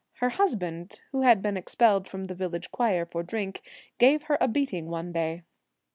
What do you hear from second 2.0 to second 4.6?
from the village choir for drink, gave her a